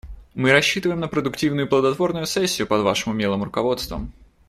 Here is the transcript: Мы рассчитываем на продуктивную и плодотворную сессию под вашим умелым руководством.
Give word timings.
Мы 0.33 0.51
рассчитываем 0.51 0.99
на 0.99 1.07
продуктивную 1.07 1.67
и 1.67 1.69
плодотворную 1.69 2.25
сессию 2.25 2.65
под 2.67 2.81
вашим 2.81 3.11
умелым 3.11 3.43
руководством. 3.43 4.11